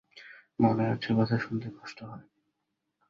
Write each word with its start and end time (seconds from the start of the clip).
মনে 0.59 0.83
হচ্ছে 0.89 1.09
কথা 1.13 1.35
শুনতে 1.37 1.67
কষ্ট 1.71 1.97
হয়। 2.03 2.25